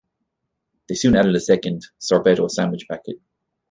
They 0.89 0.95
soon 0.95 1.15
added 1.15 1.35
a 1.35 1.39
second, 1.39 1.85
"Sorbetto 1.99 2.49
Sandwich 2.49 2.87
Packet". 2.87 3.17